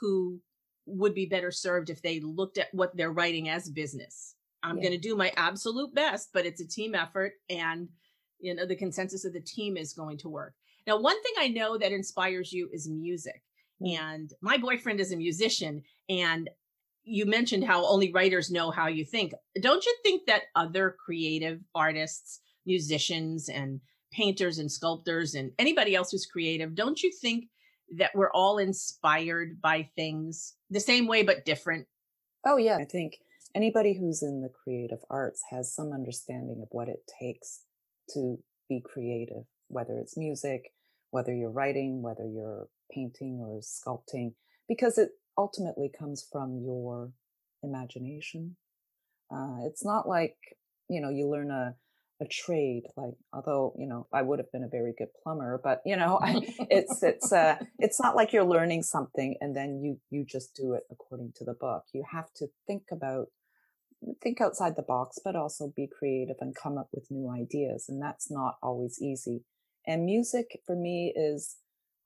who 0.01 0.41
would 0.87 1.15
be 1.15 1.27
better 1.27 1.51
served 1.51 1.91
if 1.91 2.03
they 2.03 2.21
looked 2.21 2.59
at 2.59 2.73
what 2.73 2.97
they're 2.97 3.13
writing 3.13 3.49
as 3.49 3.69
business. 3.69 4.35
I'm 4.63 4.77
yeah. 4.77 4.85
going 4.85 4.95
to 4.95 5.09
do 5.09 5.17
my 5.17 5.33
absolute 5.37 5.95
best, 5.95 6.31
but 6.33 6.47
it's 6.47 6.61
a 6.61 6.67
team 6.67 6.95
effort 6.95 7.35
and 7.49 7.89
you 8.39 8.55
know 8.55 8.67
the 8.67 8.77
consensus 8.77 9.25
of 9.25 9.33
the 9.33 9.41
team 9.41 9.77
is 9.77 9.93
going 9.93 10.19
to 10.19 10.29
work. 10.29 10.55
Now, 10.87 11.01
one 11.01 11.21
thing 11.23 11.33
I 11.39 11.49
know 11.49 11.77
that 11.79 11.93
inspires 11.93 12.53
you 12.53 12.69
is 12.73 12.89
music. 12.89 13.43
Mm. 13.83 13.99
And 13.99 14.33
my 14.41 14.57
boyfriend 14.57 15.01
is 15.01 15.13
a 15.13 15.17
musician 15.17 15.83
and 16.09 16.49
you 17.05 17.25
mentioned 17.25 17.65
how 17.65 17.87
only 17.87 18.13
writers 18.13 18.51
know 18.51 18.71
how 18.71 18.89
you 18.89 19.05
think. 19.05 19.33
Don't 19.61 19.85
you 19.85 19.97
think 20.03 20.27
that 20.27 20.43
other 20.57 20.97
creative 21.05 21.61
artists, 21.75 22.41
musicians 22.65 23.49
and 23.49 23.81
painters 24.13 24.59
and 24.59 24.71
sculptors 24.71 25.35
and 25.35 25.53
anybody 25.59 25.95
else 25.95 26.11
who's 26.11 26.27
creative, 26.27 26.75
don't 26.75 27.03
you 27.03 27.13
think 27.21 27.45
that 27.97 28.11
we're 28.15 28.33
all 28.33 28.59
inspired 28.59 29.61
by 29.61 29.89
things 29.95 30.55
the 30.71 30.81
same 30.81 31.07
way 31.07 31.23
but 31.23 31.45
different? 31.45 31.87
Oh 32.45 32.57
yeah, 32.57 32.77
I 32.77 32.85
think 32.85 33.19
anybody 33.55 33.97
who's 33.97 34.23
in 34.23 34.43
the 34.43 34.49
creative 34.49 35.05
arts 35.09 35.43
has 35.51 35.73
some 35.73 35.93
understanding 35.93 36.61
of 36.61 36.69
what 36.73 36.89
it 36.89 37.09
takes 37.21 37.66
to 38.15 38.39
be 38.69 38.83
creative, 38.85 39.45
whether 39.69 39.99
it's 39.99 40.17
music, 40.17 40.73
whether 41.11 41.35
you're 41.35 41.51
writing, 41.51 42.03
whether 42.03 42.27
you're 42.27 42.69
painting 42.93 43.41
or 43.41 43.61
sculpting, 43.61 44.33
because 44.69 44.99
it 44.99 45.11
ultimately 45.39 45.91
comes 45.99 46.27
from 46.31 46.61
your 46.65 47.13
imagination. 47.63 48.57
Uh, 49.33 49.59
it's 49.67 49.85
not 49.85 50.09
like, 50.09 50.37
you 50.89 51.01
know, 51.01 51.11
you 51.11 51.29
learn 51.29 51.51
a, 51.51 51.75
a 52.21 52.27
trade, 52.27 52.85
like, 52.97 53.15
although, 53.33 53.75
you 53.79 53.87
know, 53.87 54.07
I 54.13 54.23
would 54.23 54.39
have 54.39 54.51
been 54.53 54.65
a 54.65 54.69
very 54.69 54.95
good 54.97 55.09
plumber, 55.23 55.61
but 55.63 55.83
you 55.85 55.97
know, 55.97 56.19
I, 56.23 56.41
it's, 56.71 57.03
it's, 57.03 57.33
uh, 57.33 57.57
it's 57.79 58.01
not 58.01 58.17
like 58.17 58.33
you're 58.33 58.45
learning 58.45 58.83
something 58.83 59.37
and 59.41 59.55
then 59.55 59.81
you, 59.83 59.99
you 60.11 60.25
just 60.25 60.55
do 60.55 60.73
it 60.75 60.85
according 60.91 61.33
to 61.37 61.45
the 61.45 61.55
book. 61.55 61.85
You 61.93 62.05
have 62.11 62.33
to 62.37 62.47
think 62.67 62.85
about 62.93 63.27
think 64.23 64.41
outside 64.41 64.77
the 64.77 64.83
box, 64.83 65.19
but 65.25 65.37
also 65.37 65.73
be 65.75 65.89
creative 65.99 66.37
and 66.41 66.55
come 66.55 66.79
up 66.79 66.89
with 66.93 67.11
new 67.11 67.31
ideas. 67.31 67.87
And 67.89 68.01
that's 68.01 68.31
not 68.31 68.57
always 68.63 69.01
easy. 69.01 69.45
And 69.87 70.05
music 70.05 70.61
for 70.67 70.77
me 70.77 71.13
is 71.17 71.57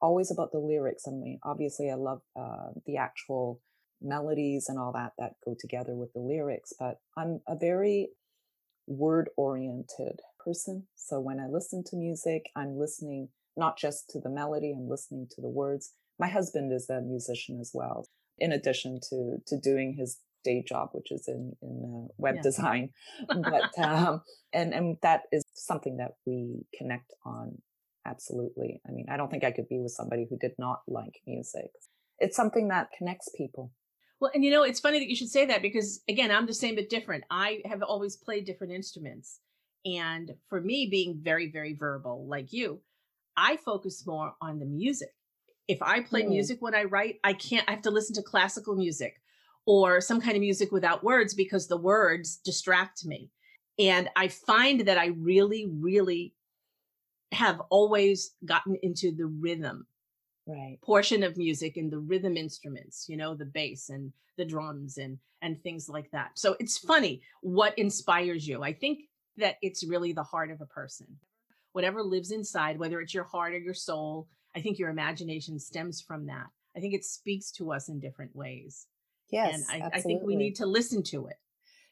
always 0.01 0.31
about 0.31 0.53
the 0.53 0.59
lyrics. 0.59 1.07
Mean, 1.07 1.39
obviously 1.45 1.91
I 1.91 1.95
love 1.95 2.21
uh, 2.39 2.71
the 2.87 2.97
actual 2.97 3.61
melodies 4.01 4.67
and 4.69 4.79
all 4.79 4.93
that 4.93 5.13
that 5.19 5.33
go 5.45 5.55
together 5.59 5.95
with 5.95 6.13
the 6.15 6.21
lyrics, 6.21 6.73
but 6.79 6.97
I'm 7.17 7.41
a 7.47 7.57
very 7.57 8.09
word 8.87 9.29
oriented 9.37 10.21
person. 10.43 10.87
So 10.97 11.21
when 11.21 11.39
I 11.39 11.47
listen 11.47 11.85
to 11.87 11.97
music, 11.97 12.47
I'm 12.57 12.79
listening 12.79 13.29
not 13.57 13.79
just 13.79 14.09
to 14.11 14.21
the 14.21 14.31
melody, 14.31 14.73
I'm 14.73 14.89
listening 14.89 15.27
to 15.33 15.43
the 15.43 15.49
words. 15.49 15.93
My 16.19 16.29
husband 16.29 16.73
is 16.73 16.89
a 16.89 17.01
musician 17.01 17.61
as 17.61 17.73
well, 17.75 18.07
in 18.39 18.53
addition 18.53 19.01
to, 19.11 19.39
to 19.47 19.59
doing 19.59 19.97
his 19.99 20.19
day 20.45 20.65
job, 20.67 20.91
which 20.93 21.11
is 21.11 21.29
in 21.29 21.57
in 21.63 21.85
uh, 21.85 22.13
web 22.19 22.37
yeah. 22.37 22.43
design. 22.43 22.91
but 23.29 23.79
um, 23.79 24.23
and 24.53 24.73
and 24.73 24.97
that 25.03 25.23
is 25.33 25.45
something 25.55 25.99
that 25.99 26.13
we 26.27 26.67
connect 26.77 27.13
on 27.25 27.59
absolutely. 28.07 28.81
I 28.89 28.93
mean, 28.93 29.07
I 29.11 29.17
don't 29.17 29.31
think 29.31 29.45
I 29.45 29.51
could 29.53 29.69
be 29.69 29.79
with 29.79 29.93
somebody 29.93 30.27
who 30.29 30.37
did 30.39 30.53
not 30.59 30.81
like 30.89 31.21
music. 31.27 31.71
It's 32.19 32.37
something 32.37 32.69
that 32.69 32.89
connects 32.97 33.29
people. 33.37 33.73
Well, 34.21 34.31
and 34.35 34.45
you 34.45 34.51
know, 34.51 34.63
it's 34.63 34.81
funny 34.81 34.99
that 34.99 35.09
you 35.09 35.17
should 35.17 35.31
say 35.31 35.47
that 35.47 35.63
because 35.63 36.03
again, 36.09 36.31
I'm 36.31 36.47
the 36.47 36.55
same 36.55 36.75
but 36.75 36.91
different. 36.91 37.25
I 37.31 37.63
have 37.65 37.83
always 37.83 38.17
played 38.17 38.45
different 38.45 38.73
instruments. 38.73 39.41
And 39.85 40.35
for 40.49 40.61
me, 40.61 40.89
being 40.91 41.21
very, 41.23 41.51
very 41.51 41.75
verbal 41.75 42.27
like 42.29 42.53
you, 42.53 42.81
I 43.37 43.57
focus 43.57 44.07
more 44.07 44.35
on 44.43 44.59
the 44.59 44.67
music. 44.67 45.15
If 45.69 45.81
I 45.81 46.01
play 46.01 46.23
mm. 46.23 46.31
music 46.31 46.61
when 46.61 46.75
I 46.75 46.85
write, 46.85 47.17
I 47.25 47.33
can't, 47.33 47.65
I 47.67 47.73
have 47.73 47.83
to 47.83 47.91
listen 47.91 48.15
to 48.17 48.23
classical 48.23 48.77
music 48.77 49.20
or 49.67 50.01
some 50.01 50.21
kind 50.21 50.37
of 50.37 50.41
music 50.41 50.73
without 50.73 51.05
words 51.05 51.35
because 51.35 51.67
the 51.67 51.77
words 51.77 52.37
distract 52.37 53.05
me. 53.05 53.31
And 53.79 54.09
I 54.17 54.29
find 54.29 54.81
that 54.87 54.99
I 54.99 55.07
really, 55.19 55.69
really 55.71 56.35
have 57.33 57.61
always 57.71 58.33
gotten 58.45 58.77
into 58.83 59.13
the 59.13 59.27
rhythm 59.27 59.87
right. 60.47 60.79
portion 60.83 61.23
of 61.23 61.37
music 61.37 61.77
and 61.77 61.91
the 61.91 61.99
rhythm 61.99 62.37
instruments, 62.37 63.07
you 63.09 63.17
know, 63.17 63.35
the 63.35 63.45
bass 63.45 63.89
and 63.89 64.13
the 64.37 64.45
drums 64.45 64.99
and 64.99 65.19
and 65.43 65.63
things 65.63 65.89
like 65.89 66.11
that. 66.11 66.33
So 66.35 66.57
it's 66.61 66.77
funny 66.77 67.23
what 67.41 67.79
inspires 67.79 68.47
you. 68.47 68.63
I 68.63 68.75
think 68.75 69.05
that 69.39 69.57
it's 69.63 69.87
really 69.87 70.13
the 70.13 70.23
heart 70.23 70.51
of 70.51 70.61
a 70.61 70.67
person. 70.67 71.07
Whatever 71.73 72.03
lives 72.03 72.31
inside, 72.31 72.79
whether 72.79 73.01
it's 73.01 73.15
your 73.15 73.25
heart 73.25 73.55
or 73.55 73.59
your 73.59 73.75
soul, 73.75 74.29
I 74.55 74.61
think 74.61 74.79
your 74.79 74.91
imagination 74.91 75.59
stems 75.59 76.03
from 76.03 76.27
that. 76.27 76.47
I 76.77 76.81
think 76.81 76.95
it 76.95 77.05
speaks 77.05 77.51
to 77.53 77.73
us 77.73 77.89
in 77.89 78.01
different 78.01 78.35
ways. 78.35 78.87
Yes. 79.31 79.65
And 79.73 79.83
I, 79.85 79.97
I 79.97 80.01
think 80.01 80.23
we 80.23 80.37
need 80.37 80.57
to 80.57 80.67
listen 80.67 81.03
to 81.05 81.27
it. 81.27 81.37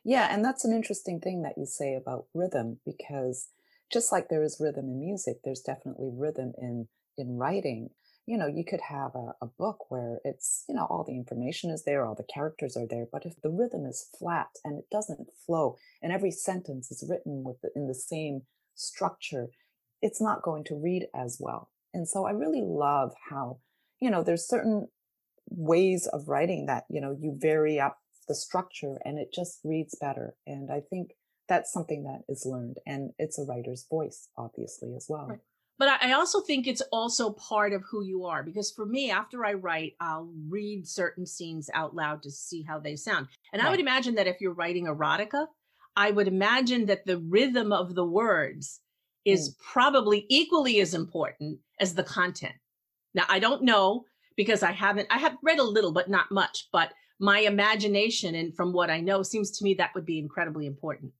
Yeah. 0.04 0.28
And 0.32 0.44
that's 0.44 0.64
an 0.64 0.72
interesting 0.72 1.20
thing 1.20 1.42
that 1.42 1.54
you 1.56 1.66
say 1.66 1.94
about 1.94 2.26
rhythm, 2.34 2.80
because 2.84 3.48
just 3.92 4.12
like 4.12 4.28
there 4.28 4.42
is 4.42 4.58
rhythm 4.60 4.86
in 4.86 5.00
music, 5.00 5.38
there's 5.44 5.60
definitely 5.60 6.10
rhythm 6.12 6.52
in, 6.58 6.88
in 7.16 7.36
writing. 7.36 7.90
You 8.26 8.36
know, 8.36 8.46
you 8.46 8.64
could 8.64 8.82
have 8.82 9.14
a, 9.14 9.32
a 9.40 9.46
book 9.58 9.90
where 9.90 10.18
it's, 10.24 10.64
you 10.68 10.74
know, 10.74 10.86
all 10.90 11.02
the 11.02 11.14
information 11.14 11.70
is 11.70 11.84
there, 11.84 12.04
all 12.04 12.14
the 12.14 12.26
characters 12.32 12.76
are 12.76 12.86
there, 12.86 13.06
but 13.10 13.24
if 13.24 13.40
the 13.40 13.50
rhythm 13.50 13.86
is 13.86 14.10
flat 14.18 14.48
and 14.64 14.78
it 14.78 14.84
doesn't 14.90 15.28
flow 15.46 15.76
and 16.02 16.12
every 16.12 16.30
sentence 16.30 16.90
is 16.90 17.08
written 17.08 17.42
with 17.42 17.60
the, 17.62 17.70
in 17.74 17.86
the 17.86 17.94
same 17.94 18.42
structure, 18.74 19.48
it's 20.02 20.20
not 20.20 20.42
going 20.42 20.64
to 20.64 20.74
read 20.74 21.06
as 21.14 21.38
well. 21.40 21.70
And 21.94 22.06
so 22.06 22.26
I 22.26 22.32
really 22.32 22.62
love 22.62 23.14
how, 23.30 23.60
you 23.98 24.10
know, 24.10 24.22
there's 24.22 24.46
certain 24.46 24.88
ways 25.50 26.06
of 26.06 26.28
writing 26.28 26.66
that, 26.66 26.84
you 26.90 27.00
know, 27.00 27.16
you 27.18 27.36
vary 27.38 27.80
up 27.80 27.98
the 28.28 28.34
structure 28.34 28.98
and 29.04 29.18
it 29.18 29.32
just 29.32 29.60
reads 29.64 29.96
better. 30.00 30.34
And 30.46 30.70
I 30.70 30.80
think 30.80 31.12
that's 31.48 31.72
something 31.72 32.04
that 32.04 32.22
is 32.28 32.44
learned 32.44 32.78
and 32.86 33.12
it's 33.18 33.38
a 33.38 33.44
writer's 33.44 33.86
voice, 33.88 34.28
obviously, 34.36 34.94
as 34.94 35.06
well. 35.08 35.28
Right. 35.28 35.38
But 35.78 36.02
I 36.02 36.12
also 36.12 36.40
think 36.40 36.66
it's 36.66 36.82
also 36.92 37.30
part 37.30 37.72
of 37.72 37.84
who 37.88 38.04
you 38.04 38.24
are 38.26 38.42
because 38.42 38.72
for 38.72 38.84
me, 38.84 39.12
after 39.12 39.44
I 39.44 39.52
write, 39.52 39.94
I'll 40.00 40.28
read 40.48 40.88
certain 40.88 41.24
scenes 41.24 41.70
out 41.72 41.94
loud 41.94 42.22
to 42.24 42.32
see 42.32 42.62
how 42.62 42.80
they 42.80 42.96
sound. 42.96 43.28
And 43.52 43.62
right. 43.62 43.68
I 43.68 43.70
would 43.70 43.80
imagine 43.80 44.16
that 44.16 44.26
if 44.26 44.40
you're 44.40 44.54
writing 44.54 44.86
erotica, 44.86 45.46
I 45.96 46.10
would 46.10 46.26
imagine 46.26 46.86
that 46.86 47.06
the 47.06 47.18
rhythm 47.18 47.72
of 47.72 47.94
the 47.94 48.04
words 48.04 48.80
is 49.24 49.50
mm. 49.50 49.58
probably 49.72 50.26
equally 50.28 50.80
as 50.80 50.94
important 50.94 51.60
as 51.80 51.94
the 51.94 52.02
content. 52.02 52.54
Now, 53.14 53.24
I 53.28 53.38
don't 53.38 53.62
know 53.62 54.04
because 54.38 54.62
I 54.62 54.70
haven't, 54.70 55.08
I 55.10 55.18
have 55.18 55.36
read 55.42 55.58
a 55.58 55.64
little, 55.64 55.92
but 55.92 56.08
not 56.08 56.30
much. 56.30 56.68
But 56.72 56.92
my 57.18 57.40
imagination 57.40 58.36
and 58.36 58.54
from 58.54 58.72
what 58.72 58.88
I 58.88 59.00
know 59.00 59.24
seems 59.24 59.50
to 59.58 59.64
me 59.64 59.74
that 59.74 59.90
would 59.96 60.06
be 60.06 60.20
incredibly 60.20 60.64
important. 60.64 61.12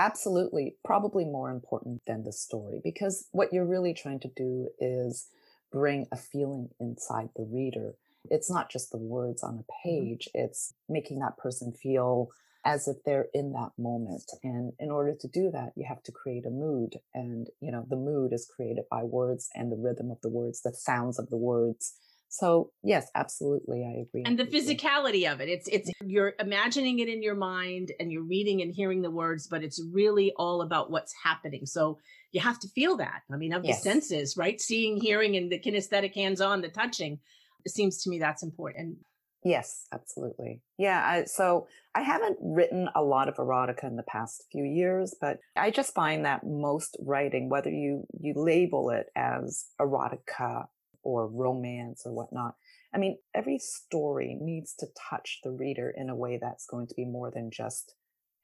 Absolutely. 0.00 0.74
Probably 0.84 1.24
more 1.24 1.50
important 1.52 2.02
than 2.04 2.24
the 2.24 2.32
story 2.32 2.80
because 2.82 3.28
what 3.30 3.52
you're 3.52 3.64
really 3.64 3.94
trying 3.94 4.18
to 4.20 4.30
do 4.36 4.68
is 4.80 5.28
bring 5.70 6.08
a 6.10 6.16
feeling 6.16 6.68
inside 6.80 7.28
the 7.36 7.44
reader. 7.44 7.94
It's 8.28 8.50
not 8.50 8.70
just 8.70 8.90
the 8.90 8.98
words 8.98 9.44
on 9.44 9.54
a 9.54 9.58
mm-hmm. 9.58 9.88
page, 9.88 10.28
mm-hmm. 10.34 10.46
it's 10.46 10.74
making 10.88 11.20
that 11.20 11.38
person 11.38 11.70
feel 11.70 12.30
as 12.64 12.88
if 12.88 12.96
they're 13.04 13.28
in 13.34 13.52
that 13.52 13.70
moment. 13.78 14.32
And 14.42 14.72
in 14.80 14.90
order 14.90 15.14
to 15.20 15.28
do 15.28 15.50
that, 15.52 15.74
you 15.76 15.84
have 15.86 16.02
to 16.04 16.12
create 16.12 16.46
a 16.46 16.50
mood. 16.50 16.96
And, 17.12 17.48
you 17.60 17.70
know, 17.70 17.84
the 17.88 17.94
mood 17.94 18.32
is 18.32 18.50
created 18.56 18.84
by 18.90 19.04
words 19.04 19.48
and 19.54 19.70
the 19.70 19.76
rhythm 19.76 20.10
of 20.10 20.20
the 20.22 20.30
words, 20.30 20.62
the 20.62 20.72
sounds 20.72 21.18
of 21.18 21.28
the 21.28 21.36
words, 21.36 21.92
so 22.34 22.72
yes, 22.82 23.08
absolutely, 23.14 23.84
I 23.84 24.02
agree. 24.02 24.24
And 24.26 24.36
the 24.36 24.44
physicality 24.44 25.20
you. 25.20 25.30
of 25.30 25.40
it. 25.40 25.48
It's 25.48 25.68
it's 25.68 25.88
you're 26.04 26.32
imagining 26.40 26.98
it 26.98 27.08
in 27.08 27.22
your 27.22 27.36
mind 27.36 27.92
and 28.00 28.10
you're 28.10 28.24
reading 28.24 28.60
and 28.60 28.74
hearing 28.74 29.02
the 29.02 29.10
words, 29.10 29.46
but 29.46 29.62
it's 29.62 29.80
really 29.92 30.32
all 30.36 30.60
about 30.60 30.90
what's 30.90 31.14
happening. 31.22 31.64
So 31.64 31.98
you 32.32 32.40
have 32.40 32.58
to 32.58 32.68
feel 32.68 32.96
that. 32.96 33.20
I 33.32 33.36
mean, 33.36 33.52
of 33.52 33.64
yes. 33.64 33.84
the 33.84 33.88
senses, 33.88 34.36
right? 34.36 34.60
Seeing, 34.60 35.00
hearing, 35.00 35.36
and 35.36 35.50
the 35.50 35.60
kinesthetic 35.60 36.12
hands-on, 36.16 36.60
the 36.60 36.70
touching. 36.70 37.20
It 37.64 37.70
seems 37.70 38.02
to 38.02 38.10
me 38.10 38.18
that's 38.18 38.42
important. 38.42 38.98
Yes, 39.44 39.86
absolutely. 39.92 40.60
Yeah. 40.76 41.04
I, 41.06 41.24
so 41.26 41.68
I 41.94 42.00
haven't 42.00 42.38
written 42.40 42.88
a 42.96 43.02
lot 43.02 43.28
of 43.28 43.36
erotica 43.36 43.84
in 43.84 43.94
the 43.94 44.02
past 44.02 44.42
few 44.50 44.64
years, 44.64 45.14
but 45.20 45.38
I 45.54 45.70
just 45.70 45.94
find 45.94 46.24
that 46.24 46.44
most 46.44 46.96
writing, 46.98 47.48
whether 47.48 47.70
you, 47.70 48.06
you 48.18 48.32
label 48.34 48.90
it 48.90 49.06
as 49.14 49.66
erotica 49.80 50.64
or 51.04 51.28
romance 51.28 52.02
or 52.04 52.12
whatnot, 52.12 52.56
I 52.94 52.98
mean, 52.98 53.18
every 53.34 53.58
story 53.58 54.36
needs 54.40 54.74
to 54.78 54.86
touch 55.10 55.40
the 55.42 55.50
reader 55.50 55.92
in 55.96 56.08
a 56.08 56.16
way 56.16 56.38
that's 56.40 56.66
going 56.66 56.86
to 56.88 56.94
be 56.94 57.04
more 57.04 57.30
than 57.30 57.50
just 57.50 57.94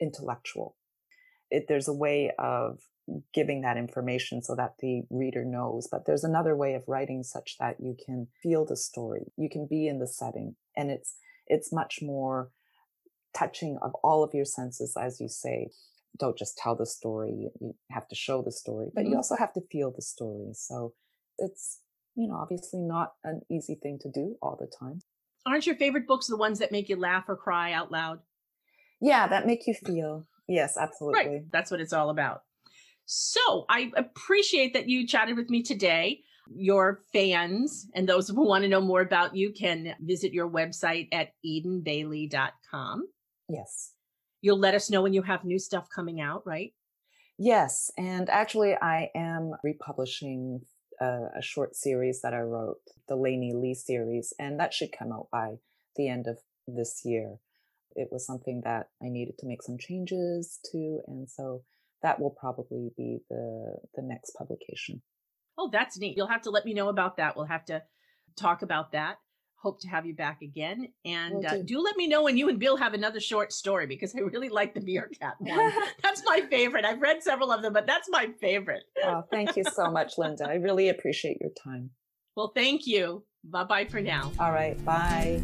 intellectual. 0.01 0.77
It, 1.51 1.67
there's 1.69 1.89
a 1.89 1.95
way 1.95 2.33
of 2.39 2.79
giving 3.35 3.63
that 3.63 3.77
information 3.77 4.43
so 4.43 4.55
that 4.55 4.75
the 4.81 5.03
reader 5.11 5.45
knows. 5.45 5.89
But 5.91 6.07
there's 6.07 6.25
another 6.25 6.57
way 6.57 6.75
of 6.75 6.85
writing 6.87 7.23
such 7.23 7.57
that 7.59 7.77
you 7.81 7.97
can 8.05 8.29
feel 8.43 8.65
the 8.65 8.77
story. 8.77 9.33
You 9.37 9.49
can 9.49 9.67
be 9.69 9.89
in 9.89 9.99
the 9.99 10.07
setting 10.07 10.57
and 10.77 10.91
it's, 10.91 11.17
it's 11.47 11.73
much 11.73 11.99
more 12.03 12.51
touching 13.37 13.79
of 13.83 13.93
all 14.03 14.23
of 14.23 14.35
your 14.35 14.45
senses, 14.45 14.97
as 15.01 15.21
you 15.21 15.29
say. 15.29 15.71
Don't 16.19 16.39
just 16.39 16.59
tell 16.59 16.77
the 16.77 16.87
story. 16.87 17.51
You 17.61 17.75
have 17.91 18.09
to 18.09 18.15
show 18.15 18.43
the 18.43 18.53
story, 18.53 18.89
but 18.95 19.03
mm-hmm. 19.03 19.13
you 19.13 19.17
also 19.17 19.37
have 19.37 19.53
to 19.55 19.61
feel 19.71 19.93
the 19.95 20.03
story. 20.03 20.51
So 20.53 20.93
it's, 21.39 21.81
you 22.15 22.29
know, 22.29 22.37
obviously 22.37 22.81
not 22.81 23.13
an 23.25 23.41
easy 23.51 23.75
thing 23.75 23.99
to 24.03 24.11
do 24.11 24.37
all 24.43 24.57
the 24.59 24.71
time. 24.79 25.01
Aren't 25.47 25.67
your 25.67 25.77
favorite 25.77 26.07
books 26.07 26.27
the 26.27 26.37
ones 26.37 26.59
that 26.59 26.73
make 26.73 26.89
you 26.89 26.97
laugh 26.97 27.25
or 27.29 27.37
cry 27.37 27.73
out 27.73 27.91
loud? 27.91 28.21
Yeah, 29.01 29.27
that 29.29 29.47
make 29.47 29.67
you 29.67 29.75
feel. 29.75 30.27
Yes, 30.47 30.77
absolutely. 30.77 31.27
Right. 31.27 31.43
That's 31.53 31.71
what 31.71 31.81
it's 31.81 31.93
all 31.93 32.11
about. 32.11 32.43
So 33.07 33.65
I 33.69 33.91
appreciate 33.97 34.75
that 34.75 34.89
you 34.89 35.07
chatted 35.07 35.37
with 35.37 35.49
me 35.49 35.63
today. 35.63 36.21
Your 36.53 37.01
fans 37.13 37.87
and 37.95 38.09
those 38.09 38.29
who 38.29 38.47
want 38.47 38.63
to 38.63 38.69
know 38.69 38.81
more 38.81 39.01
about 39.01 39.37
you 39.37 39.53
can 39.53 39.95
visit 40.01 40.33
your 40.33 40.51
website 40.51 41.09
at 41.13 41.29
edenbaylee.com. 41.47 43.07
Yes. 43.49 43.93
You'll 44.43 44.59
let 44.59 44.75
us 44.75 44.91
know 44.91 45.03
when 45.03 45.13
you 45.13 45.23
have 45.23 45.45
new 45.45 45.59
stuff 45.59 45.89
coming 45.95 46.21
out, 46.21 46.43
right? 46.45 46.73
Yes. 47.39 47.91
And 47.97 48.29
actually, 48.29 48.75
I 48.75 49.11
am 49.15 49.53
republishing 49.63 50.61
a, 51.01 51.39
a 51.39 51.43
short 51.43 51.75
series 51.75 52.21
that 52.23 52.35
I 52.35 52.41
wrote, 52.41 52.79
the 53.09 53.17
Lainey 53.17 53.53
Lee 53.55 53.75
series, 53.75 54.33
and 54.39 54.61
that 54.61 54.75
should 54.75 54.93
come 54.97 55.13
out 55.13 55.29
by 55.33 55.57
the 55.97 56.09
end 56.09 56.27
of 56.27 56.39
this 56.67 57.03
year. 57.05 57.37
It 57.97 58.09
was 58.13 58.25
something 58.25 58.63
that 58.65 58.89
I 59.03 59.09
needed 59.09 59.39
to 59.39 59.47
make 59.47 59.63
some 59.63 59.79
changes 59.79 60.61
to. 60.73 61.01
And 61.07 61.29
so 61.29 61.63
that 62.03 62.21
will 62.21 62.31
probably 62.31 62.93
be 62.97 63.19
the 63.29 63.77
the 63.95 64.03
next 64.03 64.33
publication. 64.33 65.03
Oh, 65.59 65.69
that's 65.73 65.99
neat. 65.99 66.17
You'll 66.17 66.29
have 66.29 66.43
to 66.43 66.51
let 66.51 66.65
me 66.65 66.73
know 66.73 66.89
about 66.89 67.17
that. 67.17 67.37
We'll 67.37 67.47
have 67.47 67.65
to 67.67 67.83
talk 68.37 68.63
about 68.63 68.93
that. 68.93 69.17
Hope 69.63 69.81
to 69.83 69.89
have 69.89 70.07
you 70.07 70.15
back 70.15 70.41
again. 70.41 70.89
And 71.05 71.45
uh, 71.45 71.59
do 71.59 71.81
let 71.83 71.97
me 71.97 72.07
know 72.07 72.23
when 72.23 72.37
you 72.39 72.49
and 72.49 72.59
Bill 72.59 72.77
have 72.77 72.95
another 72.95 73.21
short 73.21 73.53
story 73.53 73.87
because 73.87 74.15
I 74.17 74.21
really 74.21 74.49
like 74.49 74.73
the 74.73 74.81
Meerkat 74.81 75.35
one. 75.39 75.73
that's 76.03 76.23
my 76.25 76.41
favorite. 76.51 76.87
I've 76.87 77.03
read 77.03 77.23
several 77.23 77.53
of 77.53 77.61
them, 77.61 77.73
but 77.75 77.87
that's 77.87 78.09
my 78.11 78.31
favorite. 78.41 78.85
oh, 79.05 79.23
thank 79.31 79.57
you 79.57 79.65
so 79.65 79.91
much, 79.91 80.17
Linda. 80.17 80.49
I 80.49 80.55
really 80.55 80.89
appreciate 80.89 81.39
your 81.41 81.51
time. 81.63 81.91
Well, 82.37 82.53
thank 82.55 82.87
you. 82.87 83.25
Bye 83.45 83.65
bye 83.65 83.85
for 83.85 84.01
now. 84.01 84.33
All 84.39 84.53
right. 84.53 84.83
Bye. 84.85 85.43